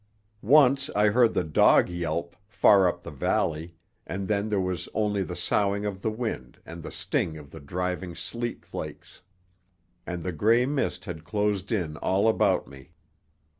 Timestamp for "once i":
0.41-1.09